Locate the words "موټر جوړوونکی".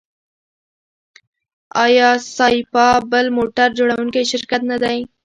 3.37-4.23